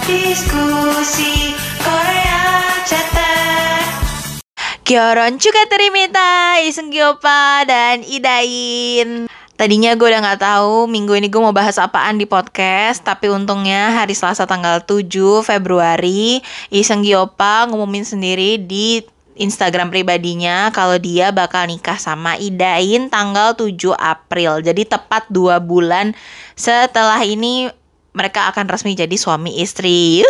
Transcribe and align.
Diskusi 0.09 1.53
Korea 1.85 2.73
juga 5.37 5.69
terimita 5.69 6.61
Isenggi 6.65 7.05
Opa 7.05 7.69
dan 7.69 8.01
Idain. 8.09 9.29
Tadinya 9.55 9.95
gue 9.95 10.09
udah 10.11 10.35
gak 10.35 10.43
tahu 10.43 10.91
minggu 10.91 11.15
ini 11.15 11.31
gue 11.31 11.39
mau 11.39 11.55
bahas 11.55 11.79
apaan 11.79 12.19
di 12.19 12.27
podcast 12.27 13.07
Tapi 13.07 13.31
untungnya 13.31 13.95
hari 13.95 14.11
Selasa 14.11 14.51
tanggal 14.51 14.83
7 14.83 15.07
Februari 15.47 16.43
Isenggi 16.75 17.15
Opa 17.15 17.71
ngumumin 17.71 18.03
sendiri 18.03 18.59
di 18.59 19.14
Instagram 19.35 19.91
pribadinya 19.91 20.71
kalau 20.71 20.95
dia 20.99 21.35
bakal 21.35 21.67
nikah 21.67 21.99
sama 21.99 22.39
Idain 22.39 23.11
tanggal 23.11 23.59
7 23.59 23.75
April. 23.99 24.63
Jadi 24.63 24.87
tepat 24.87 25.27
dua 25.31 25.59
bulan 25.59 26.15
setelah 26.55 27.19
ini 27.27 27.71
mereka 28.15 28.47
akan 28.55 28.71
resmi 28.71 28.95
jadi 28.95 29.15
suami 29.19 29.59
istri. 29.59 30.23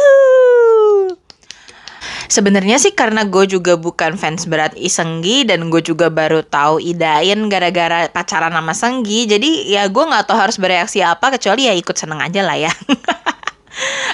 Sebenarnya 2.24 2.80
sih 2.80 2.96
karena 2.96 3.28
gue 3.28 3.44
juga 3.44 3.77
bukan 3.77 4.16
fans 4.16 4.48
berat 4.48 4.72
Isenggi 4.80 5.44
dan 5.44 5.68
gue 5.68 5.84
juga 5.84 6.08
baru 6.08 6.41
tahu 6.41 6.80
Idain 6.80 7.52
gara-gara 7.52 8.08
pacaran 8.08 8.56
sama 8.56 8.72
Senggi. 8.72 9.28
Jadi 9.28 9.68
ya 9.68 9.84
gue 9.86 10.05
nggak 10.05 10.24
tahu 10.32 10.38
harus 10.41 10.56
bereaksi 10.56 11.05
apa 11.05 11.36
kecuali 11.36 11.68
ya 11.68 11.77
ikut 11.77 11.92
seneng 11.92 12.24
aja 12.24 12.41
lah 12.41 12.56
ya. 12.56 12.72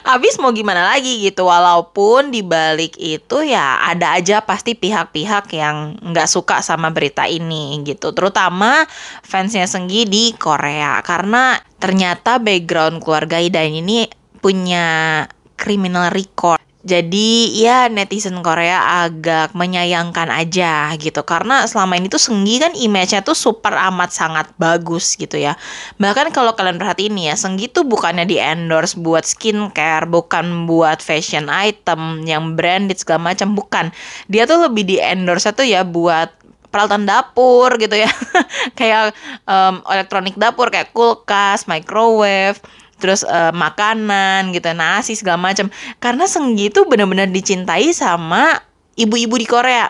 Abis 0.05 0.41
mau 0.41 0.51
gimana 0.51 0.91
lagi 0.91 1.21
gitu 1.23 1.47
Walaupun 1.47 2.33
dibalik 2.33 2.97
itu 2.97 3.45
ya 3.45 3.85
ada 3.85 4.17
aja 4.17 4.43
pasti 4.45 4.77
pihak-pihak 4.79 5.51
yang 5.57 5.99
nggak 6.01 6.29
suka 6.29 6.61
sama 6.61 6.93
berita 6.93 7.27
ini 7.27 7.81
gitu. 7.83 8.13
Terutama 8.15 8.85
fansnya 9.25 9.65
Senggi 9.67 10.07
di 10.07 10.37
Korea. 10.37 11.01
Karena 11.03 11.57
ternyata 11.81 12.37
background 12.39 13.01
keluarga 13.01 13.41
Idain 13.41 13.73
ini 13.73 14.07
punya 14.41 15.25
criminal 15.57 16.09
record 16.13 16.60
jadi 16.81 17.53
ya 17.53 17.93
netizen 17.93 18.41
Korea 18.41 19.05
agak 19.05 19.53
menyayangkan 19.53 20.33
aja 20.33 20.89
gitu 20.97 21.21
karena 21.29 21.69
selama 21.69 22.01
ini 22.01 22.09
tuh 22.09 22.17
Senggi 22.17 22.57
kan 22.57 22.73
image-nya 22.73 23.21
tuh 23.21 23.37
super 23.37 23.77
amat 23.77 24.17
sangat 24.17 24.49
bagus 24.57 25.13
gitu 25.21 25.37
ya. 25.37 25.61
Bahkan 26.01 26.33
kalau 26.33 26.57
kalian 26.57 26.81
perhatiin 26.81 27.21
ya, 27.21 27.37
Senggi 27.37 27.69
tuh 27.69 27.85
bukannya 27.85 28.25
di 28.25 28.41
endorse 28.41 28.97
buat 28.97 29.29
skincare, 29.29 30.09
bukan 30.09 30.65
buat 30.65 31.05
fashion 31.05 31.53
item 31.53 32.25
yang 32.25 32.57
branded 32.57 32.97
segala 32.97 33.37
macam, 33.37 33.53
bukan. 33.53 33.93
Dia 34.33 34.49
tuh 34.49 34.65
lebih 34.65 34.89
di 34.89 34.97
endorse 34.97 35.53
tuh 35.53 35.69
ya 35.69 35.85
buat 35.85 36.33
peralatan 36.73 37.05
dapur 37.05 37.77
gitu 37.77 37.93
ya. 37.93 38.09
kayak 38.79 39.13
um, 39.45 39.85
elektronik 39.85 40.33
dapur 40.41 40.73
kayak 40.73 40.97
kulkas, 40.97 41.69
microwave, 41.69 42.57
terus 43.01 43.25
uh, 43.25 43.51
makanan 43.51 44.53
gitu 44.53 44.71
nasi 44.77 45.17
segala 45.17 45.41
macam. 45.51 45.73
Karena 45.99 46.29
Senggi 46.29 46.69
itu 46.69 46.85
benar-benar 46.85 47.33
dicintai 47.33 47.91
sama 47.97 48.61
ibu-ibu 48.95 49.41
di 49.41 49.49
Korea. 49.49 49.89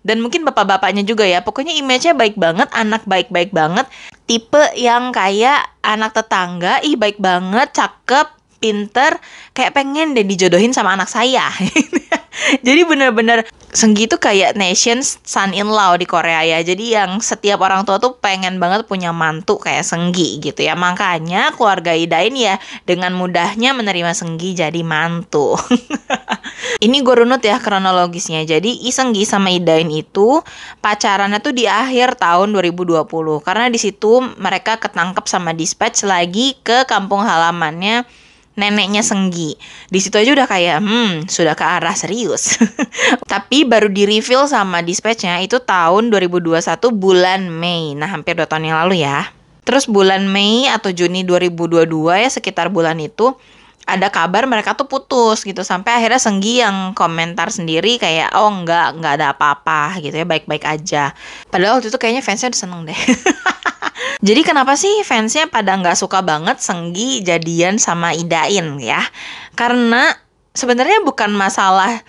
Dan 0.00 0.24
mungkin 0.24 0.44
bapak-bapaknya 0.44 1.04
juga 1.04 1.24
ya. 1.24 1.40
Pokoknya 1.44 1.76
image-nya 1.76 2.16
baik 2.16 2.36
banget 2.36 2.68
anak 2.72 3.04
baik-baik 3.04 3.52
banget. 3.52 3.88
Tipe 4.28 4.60
yang 4.76 5.12
kayak 5.12 5.64
anak 5.84 6.12
tetangga 6.16 6.80
ih 6.84 6.96
baik 6.96 7.16
banget 7.16 7.72
cakep 7.72 8.28
pinter. 8.60 9.16
Kayak 9.56 9.76
pengen 9.76 10.12
deh 10.12 10.24
dijodohin 10.24 10.76
sama 10.76 10.96
anak 10.96 11.08
saya 11.08 11.48
jadi 12.66 12.86
bener-bener 12.86 13.46
Senggi 13.70 14.10
itu 14.10 14.18
kayak 14.18 14.58
nation 14.58 14.98
son 14.98 15.54
in 15.54 15.70
law 15.70 15.94
di 15.94 16.02
Korea 16.02 16.42
ya. 16.42 16.58
Jadi 16.58 16.90
yang 16.90 17.22
setiap 17.22 17.62
orang 17.62 17.86
tua 17.86 18.02
tuh 18.02 18.18
pengen 18.18 18.58
banget 18.58 18.82
punya 18.90 19.14
mantu 19.14 19.62
kayak 19.62 19.86
Senggi 19.86 20.42
gitu 20.42 20.66
ya. 20.66 20.74
Makanya 20.74 21.54
keluarga 21.54 21.94
Idain 21.94 22.34
ya 22.34 22.58
dengan 22.82 23.14
mudahnya 23.14 23.70
menerima 23.70 24.10
Senggi 24.10 24.58
jadi 24.58 24.82
mantu. 24.82 25.54
Ini 26.84 26.96
gue 26.98 27.14
runut 27.22 27.38
ya 27.46 27.62
kronologisnya. 27.62 28.42
Jadi 28.42 28.90
Isenggi 28.90 29.22
sama 29.22 29.54
Idain 29.54 29.86
itu 29.86 30.42
pacarannya 30.82 31.38
tuh 31.38 31.54
di 31.54 31.70
akhir 31.70 32.18
tahun 32.18 32.50
2020 32.50 33.06
karena 33.46 33.70
di 33.70 33.78
situ 33.78 34.18
mereka 34.34 34.82
ketangkep 34.82 35.30
sama 35.30 35.54
dispatch 35.54 36.02
lagi 36.02 36.58
ke 36.66 36.90
kampung 36.90 37.22
halamannya 37.22 38.02
neneknya 38.60 39.00
Senggi. 39.00 39.56
Di 39.88 39.98
situ 39.98 40.20
aja 40.20 40.36
udah 40.36 40.44
kayak, 40.44 40.78
hmm, 40.84 41.10
sudah 41.32 41.56
ke 41.56 41.64
arah 41.64 41.96
serius. 41.96 42.60
Tapi 43.32 43.64
baru 43.64 43.88
di 43.88 44.04
reveal 44.04 44.44
sama 44.44 44.84
dispatchnya 44.84 45.40
itu 45.40 45.56
tahun 45.64 46.12
2021 46.12 46.60
bulan 46.92 47.48
Mei. 47.48 47.96
Nah, 47.96 48.12
hampir 48.12 48.36
dua 48.36 48.44
tahun 48.44 48.68
yang 48.68 48.78
lalu 48.84 49.00
ya. 49.00 49.32
Terus 49.64 49.88
bulan 49.88 50.28
Mei 50.28 50.68
atau 50.68 50.92
Juni 50.92 51.24
2022 51.24 51.88
ya 52.20 52.28
sekitar 52.28 52.68
bulan 52.68 53.00
itu 53.00 53.32
ada 53.88 54.12
kabar 54.12 54.46
mereka 54.46 54.76
tuh 54.76 54.86
putus 54.86 55.42
gitu 55.42 55.66
sampai 55.66 55.98
akhirnya 55.98 56.20
Senggi 56.20 56.62
yang 56.62 56.94
komentar 56.94 57.50
sendiri 57.50 57.98
kayak 57.98 58.30
oh 58.38 58.46
enggak 58.46 58.94
enggak 58.94 59.12
ada 59.18 59.26
apa-apa 59.34 59.98
gitu 59.98 60.14
ya 60.14 60.26
baik-baik 60.28 60.62
aja 60.62 61.10
padahal 61.50 61.80
waktu 61.80 61.90
itu 61.90 61.98
kayaknya 61.98 62.22
fansnya 62.22 62.54
udah 62.54 62.60
seneng 62.60 62.80
deh 62.86 62.94
Jadi 64.20 64.44
kenapa 64.44 64.76
sih 64.76 65.00
fansnya 65.00 65.48
pada 65.48 65.80
nggak 65.80 65.96
suka 65.96 66.20
banget 66.20 66.60
Senggi 66.60 67.24
jadian 67.24 67.80
sama 67.80 68.12
Idain 68.12 68.76
ya? 68.76 69.00
Karena 69.56 70.12
sebenarnya 70.52 71.00
bukan 71.00 71.32
masalah 71.32 72.04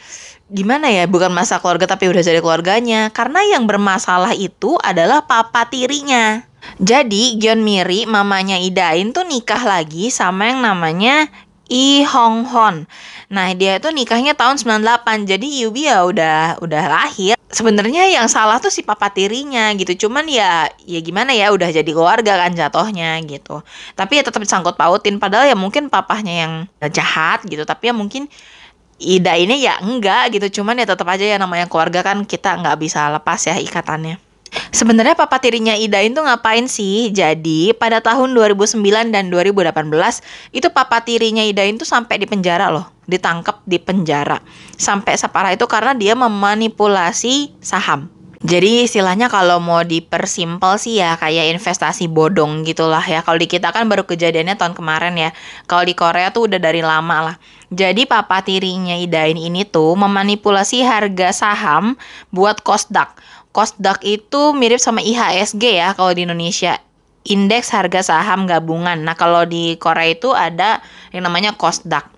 gimana 0.52 0.92
ya, 0.92 1.08
bukan 1.08 1.32
masalah 1.32 1.64
keluarga 1.64 1.96
tapi 1.96 2.12
udah 2.12 2.20
jadi 2.20 2.44
keluarganya. 2.44 3.08
Karena 3.16 3.40
yang 3.48 3.64
bermasalah 3.64 4.36
itu 4.36 4.76
adalah 4.84 5.24
papa 5.24 5.72
tirinya. 5.72 6.44
Jadi 6.78 7.40
Gion 7.40 7.64
Miri, 7.64 8.06
mamanya 8.06 8.60
Idain 8.60 9.16
tuh 9.16 9.26
nikah 9.26 9.64
lagi 9.64 10.12
sama 10.14 10.52
yang 10.52 10.62
namanya 10.62 11.32
I 11.72 12.04
Hong 12.04 12.44
Hon. 12.52 12.86
Nah, 13.32 13.56
dia 13.56 13.80
itu 13.80 13.88
nikahnya 13.96 14.36
tahun 14.36 14.60
98. 14.60 15.24
Jadi 15.24 15.48
Yubi 15.64 15.88
ya 15.88 16.04
udah 16.04 16.60
udah 16.60 16.84
lahir. 16.92 17.40
Sebenarnya 17.48 18.12
yang 18.12 18.28
salah 18.28 18.60
tuh 18.60 18.68
si 18.68 18.84
papa 18.84 19.08
tirinya 19.08 19.72
gitu. 19.80 20.08
Cuman 20.08 20.28
ya 20.28 20.68
ya 20.84 21.00
gimana 21.00 21.32
ya 21.32 21.56
udah 21.56 21.72
jadi 21.72 21.88
keluarga 21.88 22.36
kan 22.36 22.52
jatuhnya 22.52 23.16
gitu. 23.24 23.64
Tapi 23.96 24.20
ya 24.20 24.24
tetap 24.28 24.44
sangkut 24.44 24.76
pautin 24.76 25.16
padahal 25.16 25.48
ya 25.48 25.56
mungkin 25.56 25.88
papahnya 25.88 26.34
yang 26.44 26.54
jahat 26.92 27.48
gitu. 27.48 27.64
Tapi 27.64 27.92
ya 27.92 27.96
mungkin 27.96 28.28
Ida 29.00 29.40
ini 29.40 29.64
ya 29.64 29.80
enggak 29.80 30.36
gitu. 30.36 30.62
Cuman 30.62 30.84
ya 30.84 30.86
tetap 30.86 31.08
aja 31.08 31.24
ya 31.24 31.40
namanya 31.40 31.72
keluarga 31.72 32.04
kan 32.04 32.28
kita 32.28 32.60
nggak 32.60 32.84
bisa 32.84 33.08
lepas 33.16 33.40
ya 33.48 33.56
ikatannya. 33.56 34.20
Sebenarnya 34.52 35.16
papa 35.16 35.40
tirinya 35.40 35.72
Idain 35.80 36.12
tuh 36.12 36.28
ngapain 36.28 36.68
sih? 36.68 37.08
Jadi 37.16 37.72
pada 37.72 38.04
tahun 38.04 38.36
2009 38.36 39.08
dan 39.08 39.32
2018 39.32 39.72
itu 40.52 40.68
papa 40.76 41.00
tirinya 41.08 41.40
Idain 41.40 41.80
tuh 41.80 41.88
sampai 41.88 42.20
di 42.20 42.28
penjara 42.28 42.68
loh, 42.68 42.92
ditangkap 43.12 43.60
di 43.68 43.76
penjara. 43.78 44.40
Sampai 44.80 45.20
separah 45.20 45.52
itu 45.52 45.68
karena 45.68 45.92
dia 45.92 46.16
memanipulasi 46.16 47.60
saham. 47.60 48.08
Jadi 48.42 48.90
istilahnya 48.90 49.30
kalau 49.30 49.62
mau 49.62 49.86
dipersimpel 49.86 50.82
sih 50.82 50.98
ya 50.98 51.14
kayak 51.14 51.54
investasi 51.54 52.10
bodong 52.10 52.66
gitulah 52.66 53.04
ya. 53.06 53.22
Kalau 53.22 53.38
di 53.38 53.46
kita 53.46 53.70
kan 53.70 53.86
baru 53.86 54.10
kejadiannya 54.10 54.58
tahun 54.58 54.74
kemarin 54.74 55.14
ya. 55.14 55.30
Kalau 55.70 55.86
di 55.86 55.94
Korea 55.94 56.34
tuh 56.34 56.50
udah 56.50 56.58
dari 56.58 56.82
lama 56.82 57.18
lah. 57.30 57.36
Jadi 57.70 58.10
papa 58.10 58.42
tirinya 58.42 58.98
Idain 58.98 59.38
ini 59.38 59.62
tuh 59.62 59.94
memanipulasi 59.94 60.82
harga 60.82 61.30
saham 61.30 61.94
buat 62.34 62.66
kosdak. 62.66 63.14
Kosdak 63.54 64.02
itu 64.02 64.58
mirip 64.58 64.82
sama 64.82 65.06
IHSG 65.06 65.78
ya 65.78 65.94
kalau 65.94 66.10
di 66.18 66.26
Indonesia. 66.26 66.82
Indeks 67.22 67.70
harga 67.70 68.02
saham 68.02 68.50
gabungan. 68.50 69.06
Nah, 69.06 69.14
kalau 69.14 69.46
di 69.46 69.78
Korea 69.78 70.10
itu 70.10 70.34
ada 70.34 70.82
yang 71.14 71.30
namanya 71.30 71.54
Kosdak. 71.54 72.10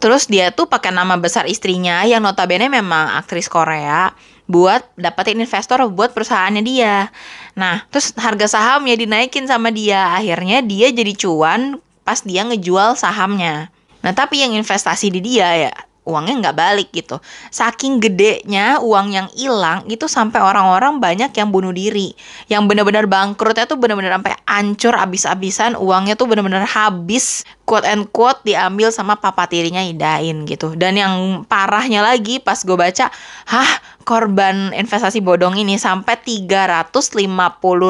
Terus 0.00 0.24
dia 0.24 0.48
tuh 0.48 0.64
pakai 0.64 0.96
nama 0.96 1.20
besar 1.20 1.44
istrinya 1.44 2.00
yang 2.08 2.24
notabene 2.24 2.72
memang 2.72 3.20
aktris 3.20 3.52
Korea 3.52 4.16
buat 4.48 4.82
dapetin 4.96 5.38
investor 5.38 5.84
buat 5.92 6.16
perusahaannya 6.16 6.64
dia. 6.64 7.12
Nah, 7.52 7.84
terus 7.92 8.16
harga 8.16 8.48
sahamnya 8.48 8.96
dinaikin 8.96 9.44
sama 9.44 9.68
dia. 9.68 10.16
Akhirnya 10.16 10.64
dia 10.64 10.88
jadi 10.88 11.12
cuan 11.14 11.78
pas 12.02 12.24
dia 12.24 12.48
ngejual 12.48 12.96
sahamnya. 12.96 13.68
Nah, 14.00 14.16
tapi 14.16 14.40
yang 14.40 14.56
investasi 14.56 15.12
di 15.12 15.20
dia 15.20 15.68
ya 15.68 15.72
uangnya 16.10 16.50
nggak 16.50 16.58
balik 16.58 16.88
gitu. 16.90 17.22
Saking 17.54 18.02
gedenya 18.02 18.82
uang 18.82 19.14
yang 19.14 19.28
hilang 19.32 19.86
itu 19.86 20.10
sampai 20.10 20.42
orang-orang 20.42 20.98
banyak 20.98 21.30
yang 21.30 21.54
bunuh 21.54 21.70
diri. 21.70 22.12
Yang 22.50 22.62
benar-benar 22.66 23.06
bangkrutnya 23.06 23.70
tuh 23.70 23.78
benar-benar 23.78 24.18
sampai 24.18 24.34
ancur 24.50 24.98
abis-abisan 24.98 25.78
uangnya 25.78 26.18
tuh 26.18 26.26
benar-benar 26.26 26.66
habis 26.66 27.46
quote 27.70 27.86
and 27.86 28.10
quote 28.10 28.42
diambil 28.42 28.90
sama 28.90 29.14
papa 29.22 29.46
tirinya 29.46 29.78
Idain 29.78 30.42
gitu. 30.42 30.74
Dan 30.74 30.98
yang 30.98 31.46
parahnya 31.46 32.02
lagi 32.02 32.42
pas 32.42 32.58
gue 32.66 32.74
baca, 32.74 33.14
hah 33.46 33.70
korban 34.02 34.74
investasi 34.74 35.22
bodong 35.22 35.54
ini 35.54 35.78
sampai 35.78 36.18
350 36.18 36.90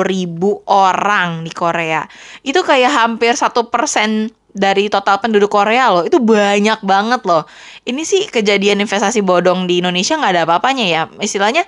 ribu 0.05 0.61
orang 0.69 1.49
di 1.49 1.53
Korea. 1.57 2.05
Itu 2.45 2.61
kayak 2.61 2.93
hampir 2.93 3.33
satu 3.41 3.73
persen 3.73 4.29
dari 4.51 4.91
total 4.91 5.23
penduduk 5.23 5.51
Korea 5.51 5.91
loh 5.95 6.05
itu 6.07 6.19
banyak 6.19 6.83
banget 6.83 7.23
loh. 7.27 7.47
Ini 7.87 8.03
sih 8.03 8.27
kejadian 8.27 8.83
investasi 8.83 9.23
bodong 9.23 9.71
di 9.71 9.79
Indonesia 9.83 10.19
nggak 10.19 10.33
ada 10.35 10.43
apa-apanya 10.47 10.85
ya. 10.87 11.03
Istilahnya 11.23 11.63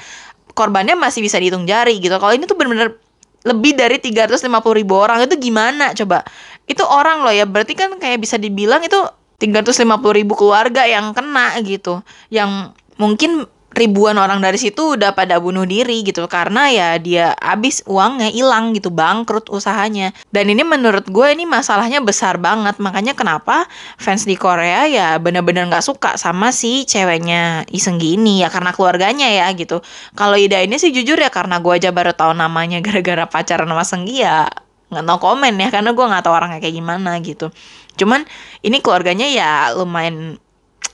korbannya 0.52 0.98
masih 0.98 1.24
bisa 1.24 1.38
dihitung 1.38 1.64
jari 1.64 1.98
gitu. 2.02 2.12
Kalau 2.18 2.32
ini 2.34 2.44
tuh 2.44 2.58
bener-bener 2.58 2.98
lebih 3.42 3.74
dari 3.74 3.98
350 3.98 4.46
ribu 4.78 4.94
orang 4.98 5.26
itu 5.26 5.34
gimana 5.38 5.94
coba? 5.94 6.22
Itu 6.66 6.86
orang 6.86 7.26
loh 7.26 7.34
ya 7.34 7.46
berarti 7.46 7.74
kan 7.74 7.98
kayak 7.98 8.22
bisa 8.22 8.38
dibilang 8.38 8.82
itu 8.86 8.98
350 9.42 9.82
ribu 10.14 10.38
keluarga 10.38 10.86
yang 10.86 11.10
kena 11.10 11.58
gitu. 11.66 12.06
Yang 12.30 12.74
mungkin 13.00 13.50
ribuan 13.72 14.20
orang 14.20 14.40
dari 14.44 14.60
situ 14.60 14.96
udah 14.96 15.16
pada 15.16 15.40
bunuh 15.40 15.64
diri 15.64 16.04
gitu 16.04 16.28
karena 16.28 16.68
ya 16.68 16.88
dia 17.00 17.32
habis 17.40 17.80
uangnya 17.88 18.28
hilang 18.28 18.76
gitu 18.76 18.92
bangkrut 18.92 19.48
usahanya. 19.48 20.12
Dan 20.32 20.52
ini 20.52 20.62
menurut 20.64 21.08
gue 21.08 21.28
ini 21.32 21.48
masalahnya 21.48 22.04
besar 22.04 22.36
banget. 22.36 22.76
Makanya 22.78 23.16
kenapa 23.16 23.66
fans 23.96 24.28
di 24.28 24.36
Korea 24.36 24.84
ya 24.88 25.16
bener-bener 25.16 25.68
nggak 25.68 25.84
suka 25.84 26.10
sama 26.20 26.52
si 26.52 26.84
ceweknya 26.84 27.64
Isenggi 27.72 28.20
ini 28.20 28.44
ya 28.44 28.48
karena 28.52 28.76
keluarganya 28.76 29.28
ya 29.28 29.48
gitu. 29.56 29.80
Kalau 30.12 30.36
Ida 30.36 30.60
ini 30.60 30.76
sih 30.76 30.92
jujur 30.92 31.16
ya 31.16 31.32
karena 31.32 31.58
gue 31.60 31.72
aja 31.72 31.90
baru 31.90 32.12
tahu 32.12 32.36
namanya 32.36 32.78
gara-gara 32.86 33.24
pacaran 33.28 33.68
sama 33.68 33.84
Senggi 33.84 34.24
ya 34.24 34.48
nggak 34.92 35.08
tahu 35.08 35.18
komen 35.24 35.56
ya 35.56 35.72
karena 35.72 35.96
gue 35.96 36.04
nggak 36.04 36.24
tahu 36.28 36.34
orangnya 36.36 36.60
kayak 36.60 36.76
gimana 36.76 37.16
gitu. 37.24 37.48
Cuman 37.96 38.28
ini 38.60 38.84
keluarganya 38.84 39.24
ya 39.28 39.72
lumayan 39.72 40.36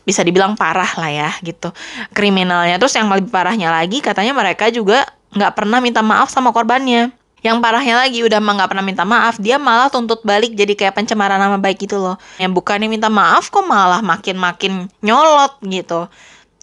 bisa 0.08 0.24
dibilang 0.24 0.56
parah 0.56 0.88
lah 0.96 1.12
ya 1.12 1.30
gitu. 1.44 1.68
Kriminalnya. 2.16 2.80
Terus 2.80 2.96
yang 2.96 3.12
lebih 3.12 3.28
parahnya 3.28 3.68
lagi 3.68 4.00
katanya 4.00 4.32
mereka 4.32 4.72
juga 4.72 5.04
nggak 5.36 5.52
pernah 5.52 5.84
minta 5.84 6.00
maaf 6.00 6.32
sama 6.32 6.48
korbannya. 6.56 7.12
Yang 7.44 7.60
parahnya 7.60 7.94
lagi 8.00 8.24
udah 8.24 8.40
mah 8.40 8.64
nggak 8.64 8.70
pernah 8.72 8.86
minta 8.88 9.04
maaf 9.04 9.36
dia 9.36 9.60
malah 9.60 9.92
tuntut 9.92 10.24
balik 10.24 10.56
jadi 10.56 10.72
kayak 10.72 10.96
pencemaran 10.96 11.36
nama 11.36 11.60
baik 11.60 11.84
gitu 11.84 12.00
loh. 12.00 12.16
Yang 12.40 12.56
bukannya 12.56 12.88
minta 12.88 13.12
maaf 13.12 13.52
kok 13.52 13.68
malah 13.68 14.00
makin 14.00 14.40
makin 14.40 14.72
nyolot 15.04 15.60
gitu. 15.68 16.08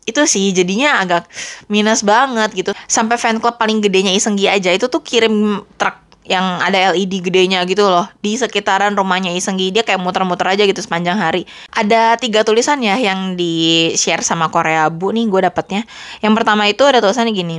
Itu 0.10 0.26
sih 0.26 0.50
jadinya 0.52 1.00
agak 1.06 1.30
minus 1.70 2.02
banget 2.02 2.50
gitu. 2.58 2.72
Sampai 2.90 3.22
fan 3.22 3.38
club 3.38 3.62
paling 3.62 3.80
gedenya 3.80 4.12
Isenggi 4.12 4.50
aja 4.50 4.74
itu 4.74 4.90
tuh 4.90 5.06
kirim 5.06 5.62
truk 5.78 6.05
yang 6.26 6.62
ada 6.62 6.94
LED 6.94 7.22
gedenya 7.30 7.62
gitu 7.70 7.86
loh 7.86 8.10
di 8.20 8.34
sekitaran 8.34 8.98
rumahnya 8.98 9.34
Isenggi. 9.34 9.70
Dia 9.70 9.86
kayak 9.86 10.02
muter-muter 10.02 10.46
aja 10.50 10.66
gitu 10.66 10.82
sepanjang 10.82 11.22
hari. 11.22 11.46
Ada 11.70 12.18
tiga 12.18 12.42
tulisan 12.42 12.82
ya 12.82 12.98
yang 12.98 13.38
di 13.38 13.94
share 13.94 14.26
sama 14.26 14.50
Korea 14.50 14.90
Bu 14.90 15.14
nih 15.14 15.30
gue 15.30 15.42
dapetnya. 15.46 15.86
Yang 16.26 16.34
pertama 16.42 16.66
itu 16.66 16.84
ada 16.86 17.00
tulisannya 17.00 17.34
gini 17.34 17.58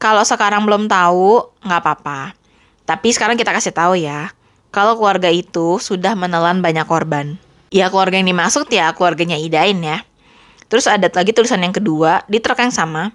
kalau 0.00 0.22
sekarang 0.22 0.64
belum 0.64 0.88
tahu 0.88 1.58
nggak 1.62 1.80
apa-apa. 1.84 2.32
Tapi 2.88 3.08
sekarang 3.12 3.36
kita 3.36 3.52
kasih 3.52 3.74
tahu 3.76 4.00
ya 4.00 4.32
kalau 4.72 4.96
keluarga 4.96 5.28
itu 5.28 5.76
sudah 5.76 6.16
menelan 6.16 6.64
banyak 6.64 6.86
korban. 6.88 7.36
Ya 7.68 7.92
keluarga 7.92 8.16
yang 8.16 8.32
dimaksud 8.32 8.70
ya 8.72 8.94
keluarganya 8.96 9.36
Idain 9.36 9.76
ya. 9.84 10.00
Terus 10.72 10.88
ada 10.88 11.08
lagi 11.12 11.32
tulisan 11.36 11.60
yang 11.60 11.74
kedua 11.76 12.24
di 12.28 12.40
truk 12.40 12.60
yang 12.60 12.72
sama 12.72 13.12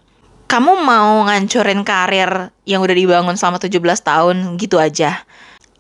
kamu 0.54 0.86
mau 0.86 1.26
ngancurin 1.26 1.82
karir 1.82 2.54
yang 2.70 2.86
udah 2.86 2.94
dibangun 2.94 3.34
selama 3.34 3.58
17 3.58 3.74
tahun 4.06 4.54
gitu 4.62 4.78
aja. 4.78 5.26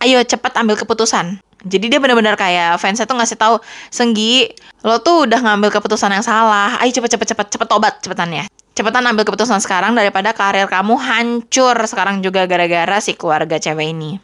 Ayo 0.01 0.17
cepet 0.25 0.49
ambil 0.57 0.73
keputusan. 0.81 1.37
Jadi 1.61 1.93
dia 1.93 2.01
benar-benar 2.01 2.33
kayak 2.33 2.81
fansnya 2.81 3.05
tuh 3.05 3.13
ngasih 3.13 3.37
tahu, 3.37 3.61
Senggi, 3.93 4.49
lo 4.81 4.97
tuh 5.05 5.29
udah 5.29 5.45
ngambil 5.45 5.69
keputusan 5.77 6.09
yang 6.17 6.25
salah. 6.25 6.81
Ayo 6.81 6.89
cepet 6.89 7.05
cepet 7.05 7.27
cepet 7.37 7.47
cepet 7.53 7.67
tobat 7.69 8.01
cepetan 8.01 8.33
ya. 8.33 8.49
Cepetan 8.73 9.05
ambil 9.05 9.21
keputusan 9.29 9.61
sekarang 9.61 9.93
daripada 9.93 10.33
karir 10.33 10.65
kamu 10.65 10.97
hancur 10.97 11.77
sekarang 11.85 12.25
juga 12.25 12.49
gara-gara 12.49 12.97
si 12.97 13.13
keluarga 13.13 13.61
cewek 13.61 13.93
ini. 13.93 14.17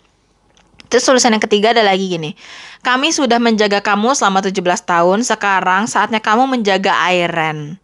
Terus 0.89 1.05
tulisan 1.05 1.37
yang 1.37 1.45
ketiga 1.45 1.77
ada 1.77 1.85
lagi 1.85 2.09
gini. 2.09 2.33
Kami 2.81 3.13
sudah 3.13 3.37
menjaga 3.37 3.85
kamu 3.85 4.17
selama 4.17 4.41
17 4.41 4.65
tahun, 4.81 5.21
sekarang 5.21 5.85
saatnya 5.85 6.17
kamu 6.17 6.49
menjaga 6.49 6.97
Airen. 7.05 7.77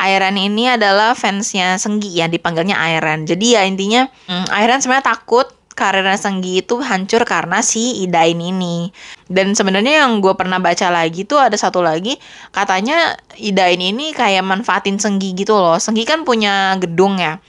Airen 0.00 0.40
ini 0.40 0.72
adalah 0.72 1.12
fansnya 1.12 1.76
Senggi 1.76 2.16
ya 2.16 2.26
dipanggilnya 2.26 2.80
Airen. 2.80 3.28
Jadi 3.28 3.52
ya 3.52 3.68
intinya 3.68 4.08
hmm, 4.08 4.48
Airen 4.48 4.80
sebenarnya 4.80 5.12
takut 5.12 5.52
karirnya 5.76 6.16
Senggi 6.20 6.60
itu 6.60 6.80
hancur 6.80 7.24
karena 7.28 7.60
si 7.60 8.04
Idain 8.04 8.36
ini. 8.36 8.92
Dan 9.28 9.52
sebenarnya 9.52 10.04
yang 10.04 10.24
gue 10.24 10.32
pernah 10.36 10.60
baca 10.60 10.88
lagi 10.88 11.24
tuh 11.24 11.40
ada 11.40 11.56
satu 11.56 11.80
lagi 11.84 12.16
katanya 12.52 13.16
Idain 13.40 13.80
ini 13.80 14.16
kayak 14.16 14.44
manfaatin 14.44 14.96
Senggi 14.96 15.36
gitu 15.36 15.56
loh. 15.56 15.76
Senggi 15.76 16.08
kan 16.08 16.24
punya 16.24 16.76
gedung 16.80 17.20
ya. 17.20 17.40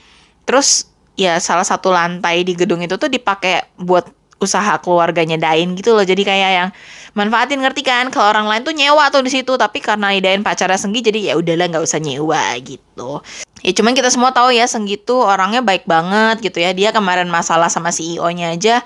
Terus 0.44 0.92
ya 1.16 1.36
salah 1.40 1.64
satu 1.64 1.92
lantai 1.92 2.44
di 2.44 2.56
gedung 2.56 2.80
itu 2.80 2.96
tuh 2.96 3.08
dipakai 3.12 3.76
buat 3.76 4.21
usaha 4.42 4.74
keluarganya 4.82 5.38
Dain 5.38 5.78
gitu 5.78 5.94
loh. 5.94 6.02
Jadi 6.02 6.26
kayak 6.26 6.50
yang 6.50 6.68
manfaatin 7.14 7.62
ngerti 7.62 7.86
kan? 7.86 8.10
Kalau 8.10 8.34
orang 8.34 8.50
lain 8.50 8.62
tuh 8.66 8.74
nyewa 8.74 9.08
tuh 9.14 9.22
di 9.22 9.30
situ. 9.30 9.54
Tapi 9.54 9.78
karena 9.78 10.10
idain 10.10 10.42
pacarnya 10.42 10.76
Senggi 10.76 11.00
jadi 11.00 11.32
ya 11.32 11.34
udahlah 11.38 11.70
nggak 11.70 11.84
usah 11.86 12.02
nyewa 12.02 12.58
gitu. 12.60 13.22
Ya 13.62 13.72
cuman 13.72 13.94
kita 13.94 14.10
semua 14.10 14.34
tahu 14.34 14.50
ya 14.50 14.66
Senggi 14.66 14.98
tuh 14.98 15.22
orangnya 15.22 15.62
baik 15.62 15.86
banget 15.86 16.42
gitu 16.42 16.58
ya. 16.58 16.74
Dia 16.74 16.90
kemarin 16.90 17.30
masalah 17.30 17.70
sama 17.70 17.94
CEO-nya 17.94 18.58
aja 18.58 18.82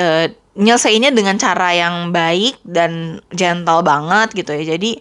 eh, 0.00 0.32
nyelesainnya 0.56 1.12
dengan 1.12 1.36
cara 1.36 1.76
yang 1.76 2.10
baik 2.10 2.58
dan 2.64 3.20
gentle 3.30 3.84
banget 3.84 4.32
gitu 4.32 4.56
ya. 4.56 4.74
Jadi 4.74 4.98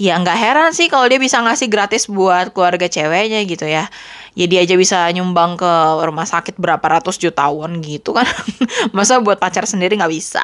ya 0.00 0.16
nggak 0.16 0.38
heran 0.38 0.70
sih 0.72 0.86
kalau 0.86 1.04
dia 1.10 1.18
bisa 1.18 1.42
ngasih 1.42 1.66
gratis 1.66 2.06
buat 2.06 2.54
keluarga 2.54 2.86
ceweknya 2.86 3.42
gitu 3.44 3.66
ya 3.66 3.90
ya 4.34 4.46
dia 4.46 4.62
aja 4.62 4.74
bisa 4.78 5.06
nyumbang 5.10 5.58
ke 5.58 5.72
rumah 6.04 6.26
sakit 6.26 6.58
berapa 6.58 6.82
ratus 6.82 7.18
jutawan 7.18 7.80
gitu 7.82 8.14
kan. 8.14 8.26
Masa 8.96 9.18
buat 9.22 9.38
pacar 9.38 9.66
sendiri 9.66 9.98
nggak 9.98 10.12
bisa? 10.12 10.42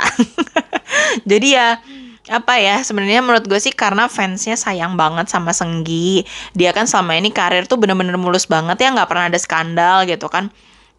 Jadi 1.31 1.55
ya 1.55 1.81
apa 2.27 2.59
ya 2.59 2.83
sebenarnya 2.83 3.23
menurut 3.23 3.47
gue 3.47 3.61
sih 3.63 3.71
karena 3.71 4.11
fansnya 4.11 4.59
sayang 4.59 4.99
banget 4.99 5.31
sama 5.31 5.55
Senggi. 5.55 6.27
Dia 6.53 6.75
kan 6.75 6.91
selama 6.91 7.15
ini 7.19 7.31
karir 7.31 7.65
tuh 7.71 7.79
bener-bener 7.79 8.19
mulus 8.19 8.51
banget 8.51 8.83
ya 8.83 8.91
nggak 8.91 9.09
pernah 9.09 9.31
ada 9.31 9.39
skandal 9.39 10.07
gitu 10.07 10.27
kan 10.27 10.51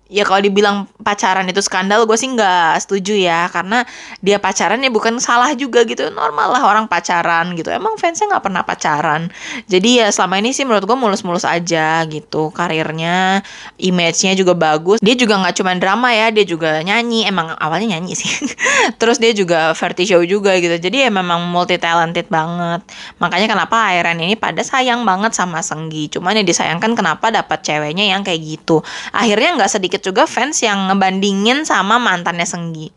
ya 0.07 0.24
kalau 0.24 0.39
dibilang 0.39 0.88
pacaran 1.04 1.48
itu 1.48 1.59
skandal 1.59 2.07
gue 2.07 2.18
sih 2.18 2.31
nggak 2.31 2.80
setuju 2.83 3.13
ya. 3.15 3.51
Karena 3.51 3.83
dia 4.24 4.39
pacaran 4.42 4.80
ya 4.80 4.92
bukan 4.92 5.19
salah 5.21 5.54
juga 5.54 5.83
gitu. 5.83 6.09
Normal 6.12 6.57
lah 6.57 6.63
orang 6.68 6.86
pacaran 6.88 7.54
gitu. 7.54 7.69
Emang 7.71 7.95
fansnya 8.00 8.31
nggak 8.31 8.44
pernah 8.44 8.63
pacaran. 8.63 9.30
Jadi 9.68 10.04
ya 10.04 10.07
selama 10.12 10.39
ini 10.42 10.56
sih 10.56 10.63
menurut 10.63 10.88
gue 10.88 10.98
mulus-mulus 10.98 11.44
aja 11.44 12.01
gitu. 12.07 12.50
Karirnya 12.51 13.44
image-nya 13.77 14.33
juga 14.33 14.56
bagus. 14.56 15.04
Dia 15.04 15.13
juga 15.13 15.38
nggak 15.39 15.56
cuma 15.59 15.75
drama 15.75 16.09
ya 16.15 16.31
dia 16.31 16.48
juga 16.48 16.81
nyanyi. 16.81 17.27
Emang 17.27 17.54
awalnya 17.59 18.00
nyanyi 18.00 18.15
sih. 18.15 18.31
Terus 19.00 19.19
dia 19.19 19.36
juga 19.36 19.75
variety 19.75 20.04
show 20.09 20.24
juga 20.24 20.56
gitu. 20.57 20.75
Jadi 20.80 21.07
ya 21.07 21.12
memang 21.12 21.45
multi 21.51 21.75
talented 21.77 22.31
banget. 22.31 22.81
Makanya 23.19 23.48
kenapa 23.51 23.92
Airen 23.92 24.19
ini 24.24 24.39
pada 24.39 24.63
sayang 24.63 25.04
banget 25.04 25.36
sama 25.36 25.59
Senggi. 25.59 26.07
Cuman 26.09 26.39
ya 26.39 26.44
disayangkan 26.44 26.95
kenapa 26.95 27.30
dapat 27.30 27.59
ceweknya 27.61 28.07
yang 28.16 28.23
kayak 28.23 28.42
gitu. 28.42 28.80
Akhirnya 29.11 29.59
nggak 29.59 29.71
sedikit 29.71 29.96
sedikit 29.97 30.13
juga 30.13 30.30
fans 30.30 30.61
yang 30.61 30.94
ngebandingin 30.94 31.66
sama 31.66 31.97
mantannya 31.97 32.45
Senggi. 32.45 32.94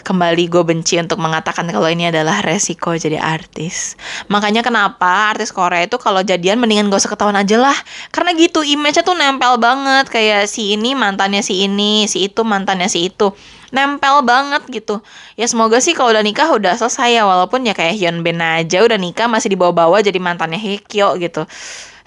Kembali 0.00 0.48
gue 0.48 0.64
benci 0.64 0.96
untuk 0.96 1.20
mengatakan 1.20 1.68
kalau 1.68 1.84
ini 1.84 2.08
adalah 2.08 2.40
resiko 2.40 2.96
jadi 2.96 3.20
artis. 3.20 4.00
Makanya 4.32 4.64
kenapa 4.64 5.36
artis 5.36 5.52
Korea 5.52 5.84
itu 5.84 6.00
kalau 6.00 6.24
jadian 6.24 6.56
mendingan 6.56 6.88
gak 6.88 7.04
usah 7.04 7.12
ketahuan 7.12 7.36
aja 7.36 7.60
lah. 7.60 7.76
Karena 8.08 8.32
gitu 8.32 8.64
image-nya 8.64 9.04
tuh 9.04 9.12
nempel 9.12 9.60
banget. 9.60 10.08
Kayak 10.08 10.48
si 10.48 10.72
ini 10.72 10.96
mantannya 10.96 11.44
si 11.44 11.68
ini, 11.68 12.08
si 12.08 12.32
itu 12.32 12.40
mantannya 12.48 12.88
si 12.88 13.12
itu 13.12 13.36
nempel 13.70 14.24
banget 14.24 14.64
gitu. 14.72 15.04
Ya 15.36 15.46
semoga 15.46 15.84
sih 15.84 15.92
kalau 15.92 16.16
udah 16.16 16.24
nikah 16.24 16.48
udah 16.48 16.80
selesai 16.80 17.20
ya 17.20 17.28
walaupun 17.28 17.62
ya 17.68 17.76
kayak 17.76 18.00
Hyun 18.00 18.24
Bin 18.24 18.40
aja 18.40 18.82
udah 18.82 18.96
nikah 18.96 19.28
masih 19.28 19.52
dibawa-bawa 19.52 20.00
jadi 20.00 20.16
mantannya 20.16 20.56
Hekyo 20.58 21.20
gitu. 21.20 21.44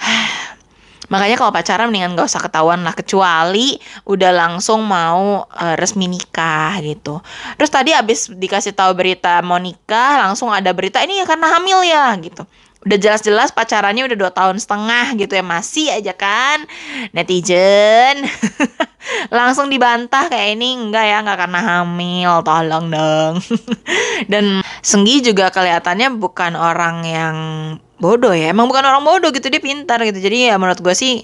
Makanya 1.12 1.36
kalau 1.36 1.52
pacaran 1.52 1.92
mendingan 1.92 2.16
gak 2.16 2.32
usah 2.32 2.44
ketahuan 2.44 2.84
lah 2.86 2.96
kecuali 2.96 3.76
udah 4.08 4.32
langsung 4.32 4.84
mau 4.88 5.44
uh, 5.44 5.76
resmi 5.76 6.08
nikah 6.08 6.80
gitu. 6.80 7.20
Terus 7.60 7.72
tadi 7.72 7.92
abis 7.92 8.32
dikasih 8.32 8.72
tahu 8.72 8.96
berita 8.96 9.44
mau 9.44 9.60
nikah, 9.60 10.24
langsung 10.24 10.54
ada 10.54 10.72
berita 10.72 11.04
ini 11.04 11.20
ya 11.20 11.26
karena 11.28 11.48
hamil 11.60 11.84
ya 11.84 12.16
gitu. 12.24 12.48
Udah 12.84 13.00
jelas-jelas 13.00 13.56
pacarannya 13.56 14.04
udah 14.12 14.18
dua 14.20 14.32
tahun 14.36 14.60
setengah 14.60 15.16
gitu 15.16 15.40
ya 15.40 15.44
masih 15.44 15.88
aja 15.88 16.12
kan 16.12 16.68
netizen 17.16 18.28
langsung 19.32 19.72
dibantah 19.72 20.28
kayak 20.28 20.60
ini 20.60 20.76
enggak 20.76 21.08
ya 21.08 21.24
enggak 21.24 21.48
karena 21.48 21.60
hamil 21.64 22.44
tolong 22.44 22.92
dong 22.92 23.34
dan 24.32 24.60
Senggi 24.84 25.24
juga 25.24 25.48
kelihatannya 25.48 26.12
bukan 26.20 26.60
orang 26.60 27.08
yang 27.08 27.36
bodoh 28.04 28.36
ya. 28.36 28.52
Emang 28.52 28.68
bukan 28.68 28.84
orang 28.84 29.08
bodoh 29.08 29.32
gitu 29.32 29.48
dia 29.48 29.64
pintar 29.64 30.04
gitu. 30.04 30.20
Jadi 30.20 30.52
ya 30.52 30.60
menurut 30.60 30.84
gue 30.84 30.92
sih 30.92 31.24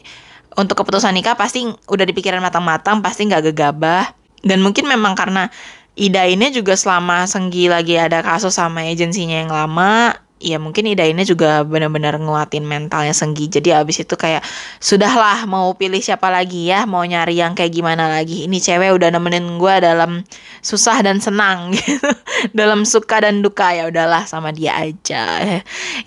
untuk 0.55 0.79
keputusan 0.79 1.11
nikah 1.11 1.35
pasti 1.35 1.67
udah 1.67 2.05
dipikirin 2.07 2.39
matang-matang 2.39 3.03
pasti 3.03 3.27
nggak 3.27 3.51
gegabah. 3.51 4.15
Dan 4.39 4.63
mungkin 4.63 4.87
memang 4.87 5.19
karena 5.19 5.51
Ida 5.99 6.23
ini 6.31 6.55
juga 6.55 6.79
selama 6.79 7.27
Senggi 7.27 7.67
lagi 7.67 7.99
ada 7.99 8.23
kasus 8.23 8.55
sama 8.55 8.87
agensinya 8.87 9.43
yang 9.43 9.51
lama 9.51 10.15
ya 10.39 10.55
mungkin 10.57 10.87
Ida 10.87 11.03
ini 11.03 11.27
juga 11.27 11.67
benar-benar 11.67 12.15
nguatin 12.17 12.63
mentalnya 12.63 13.11
Senggi. 13.11 13.51
Jadi 13.51 13.75
abis 13.75 14.07
itu 14.07 14.15
kayak 14.15 14.41
sudahlah 14.79 15.43
mau 15.45 15.75
pilih 15.75 15.99
siapa 15.99 16.31
lagi 16.31 16.71
ya? 16.71 16.87
Mau 16.87 17.03
nyari 17.03 17.37
yang 17.43 17.53
kayak 17.53 17.75
gimana 17.75 18.07
lagi? 18.07 18.47
Ini 18.47 18.57
cewek 18.57 18.95
udah 18.95 19.11
nemenin 19.11 19.59
gue 19.59 19.75
dalam 19.83 20.23
susah 20.63 21.03
dan 21.03 21.19
senang 21.19 21.71
gitu. 21.77 22.09
Dalam 22.55 22.87
suka 22.87 23.21
dan 23.21 23.43
duka 23.43 23.75
ya 23.75 23.91
udahlah 23.91 24.23
sama 24.25 24.55
dia 24.55 24.79
aja. 24.79 25.43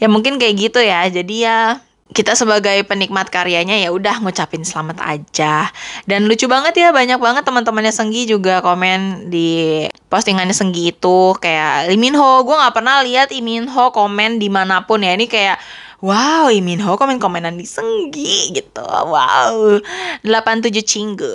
Ya 0.01 0.07
mungkin 0.09 0.41
kayak 0.41 0.57
gitu 0.57 0.81
ya. 0.81 1.05
Jadi 1.13 1.45
ya 1.45 1.79
kita 2.13 2.37
sebagai 2.37 2.85
penikmat 2.85 3.33
karyanya 3.33 3.77
ya 3.81 3.89
udah 3.91 4.21
ngucapin 4.21 4.63
selamat 4.63 5.01
aja. 5.01 5.73
Dan 6.05 6.29
lucu 6.29 6.45
banget 6.47 6.77
ya 6.77 6.89
banyak 6.93 7.17
banget 7.17 7.43
teman-temannya 7.43 7.93
Senggi 7.93 8.29
juga 8.29 8.61
komen 8.61 9.33
di 9.33 9.85
postingannya 10.13 10.53
Senggi 10.53 10.93
itu 10.93 11.33
kayak 11.41 11.89
Lee 11.89 12.01
Min 12.01 12.15
Ho. 12.15 12.45
Gue 12.45 12.55
nggak 12.55 12.77
pernah 12.77 13.01
lihat 13.01 13.33
Lee 13.33 13.45
Min 13.45 13.67
Ho 13.67 13.91
komen 13.91 14.37
di 14.37 14.53
mana 14.53 14.85
pun 14.85 15.01
ya. 15.01 15.17
Ini 15.17 15.27
kayak 15.27 15.59
Wow, 16.03 16.51
Lee 16.51 16.61
Min 16.61 16.83
Ho 16.83 16.99
komen 16.99 17.23
komenan 17.23 17.55
di 17.55 17.63
Senggi 17.63 18.51
gitu. 18.51 18.83
Wow, 18.83 19.79
87 20.27 20.83
cinggu. 20.83 21.31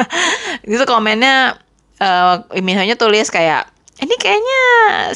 itu 0.66 0.84
komennya 0.86 1.58
uh, 2.00 2.34
Lee 2.54 2.62
Min 2.62 2.78
Ho-nya 2.78 2.94
tulis 2.94 3.28
kayak 3.28 3.75
ini 3.96 4.14
kayaknya 4.20 4.62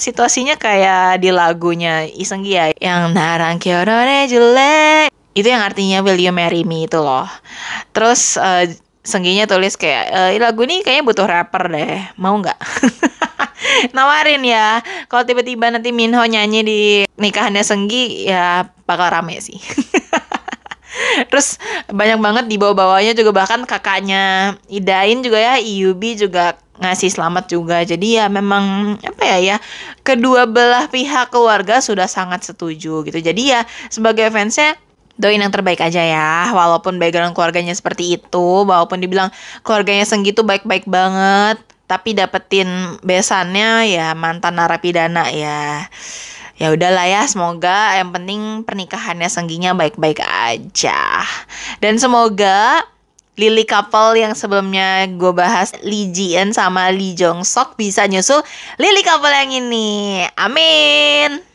situasinya 0.01 0.57
kayak 0.57 1.21
di 1.21 1.31
lagunya 1.31 2.09
Isenggi 2.09 2.57
ya 2.57 2.73
yang 2.81 3.13
narang 3.13 3.61
kyorore 3.61 4.25
jelek 4.25 5.13
itu 5.37 5.47
yang 5.47 5.63
artinya 5.63 6.03
will 6.03 6.19
you 6.19 6.35
marry 6.35 6.67
me? 6.67 6.91
itu 6.91 6.99
loh. 6.99 7.29
Terus 7.95 8.35
uh, 8.35 8.67
Sengginya 9.01 9.49
tulis 9.49 9.81
kayak 9.81 10.37
e, 10.37 10.37
lagu 10.37 10.61
ini 10.69 10.85
kayaknya 10.85 11.09
butuh 11.09 11.25
rapper 11.25 11.73
deh 11.73 12.05
mau 12.21 12.37
nggak? 12.37 12.61
Nawarin 13.97 14.45
ya 14.45 14.85
kalau 15.09 15.25
tiba-tiba 15.25 15.73
nanti 15.73 15.89
Minho 15.89 16.21
nyanyi 16.21 16.61
di 16.61 16.81
nikahannya 17.17 17.65
Senggi 17.65 18.29
ya 18.29 18.69
bakal 18.85 19.09
rame 19.09 19.41
sih 19.41 19.57
Terus 21.41 21.57
banyak 21.89 22.21
banget 22.21 22.45
di 22.53 22.61
bawah-bawahnya 22.61 23.17
juga 23.17 23.33
bahkan 23.33 23.65
kakaknya 23.65 24.53
Idain 24.69 25.25
juga 25.25 25.41
ya 25.41 25.57
Iyubi 25.57 26.13
juga 26.21 26.61
ngasih 26.77 27.09
selamat 27.17 27.49
juga. 27.49 27.81
Jadi 27.81 28.21
ya 28.21 28.29
memang 28.29 28.97
apa 29.01 29.25
ya 29.25 29.39
ya 29.41 29.57
kedua 30.05 30.45
belah 30.45 30.93
pihak 30.93 31.33
keluarga 31.33 31.81
sudah 31.81 32.05
sangat 32.05 32.45
setuju 32.45 33.09
gitu. 33.09 33.25
Jadi 33.25 33.57
ya 33.57 33.65
sebagai 33.89 34.29
fansnya 34.29 34.77
doain 35.17 35.41
yang 35.41 35.49
terbaik 35.49 35.81
aja 35.81 36.05
ya 36.05 36.53
walaupun 36.53 37.01
background 37.01 37.33
keluarganya 37.33 37.73
seperti 37.73 38.21
itu 38.21 38.49
walaupun 38.69 39.01
dibilang 39.01 39.33
keluarganya 39.65 40.05
Senggi 40.05 40.37
itu 40.37 40.45
baik-baik 40.45 40.85
banget 40.85 41.57
tapi 41.89 42.13
dapetin 42.13 43.01
besannya 43.01 43.89
ya 43.89 44.13
mantan 44.13 44.61
narapidana 44.61 45.33
ya 45.33 45.89
ya 46.61 46.69
udahlah 46.77 47.09
ya 47.09 47.25
semoga 47.25 47.97
yang 47.97 48.13
penting 48.13 48.63
pernikahannya 48.69 49.33
Sengginya 49.33 49.73
baik-baik 49.73 50.21
aja 50.21 51.25
dan 51.81 51.97
semoga 51.97 52.85
Lily 53.41 53.65
couple 53.65 54.21
yang 54.21 54.37
sebelumnya 54.37 55.09
gue 55.09 55.33
bahas 55.33 55.73
Lee 55.81 56.13
Jian 56.13 56.53
sama 56.53 56.93
Lee 56.93 57.17
Jong 57.17 57.41
Sok 57.41 57.81
bisa 57.81 58.05
nyusul 58.05 58.45
Lily 58.77 59.01
couple 59.01 59.33
yang 59.33 59.51
ini. 59.65 60.29
Amin. 60.37 61.50